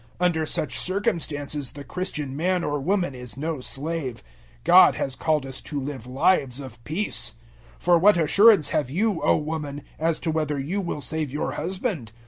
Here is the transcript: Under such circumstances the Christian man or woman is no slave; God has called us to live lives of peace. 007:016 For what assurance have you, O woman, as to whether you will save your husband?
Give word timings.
Under 0.19 0.47
such 0.47 0.79
circumstances 0.79 1.73
the 1.73 1.83
Christian 1.83 2.35
man 2.35 2.63
or 2.63 2.79
woman 2.79 3.13
is 3.13 3.37
no 3.37 3.59
slave; 3.61 4.23
God 4.63 4.95
has 4.95 5.13
called 5.15 5.45
us 5.45 5.61
to 5.61 5.79
live 5.79 6.07
lives 6.07 6.59
of 6.59 6.83
peace. 6.85 7.33
007:016 7.77 7.83
For 7.83 7.99
what 7.99 8.17
assurance 8.17 8.69
have 8.69 8.89
you, 8.89 9.21
O 9.21 9.37
woman, 9.37 9.83
as 9.99 10.19
to 10.21 10.31
whether 10.31 10.57
you 10.59 10.81
will 10.81 11.01
save 11.01 11.31
your 11.31 11.51
husband? 11.51 12.11